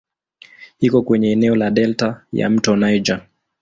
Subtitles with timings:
[0.79, 3.21] Iko kwenye eneo la delta ya "mto Niger".